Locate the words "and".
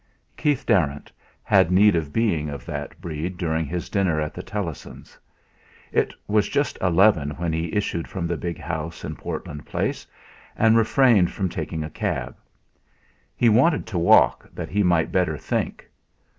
10.57-10.75